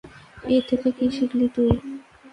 এ 0.47 0.57
থেকে 0.69 0.89
কী 0.97 1.05
শিখলি 1.15 1.47
তুই? 1.55 1.71